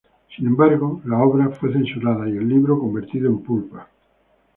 Sin 0.35 0.47
embargo, 0.47 0.99
la 1.05 1.19
obra 1.19 1.51
fue 1.51 1.71
censurada 1.71 2.27
y 2.27 2.31
el 2.31 2.49
libro, 2.49 2.79
convertido 2.79 3.29
en 3.29 3.37
pulpa. 3.43 3.87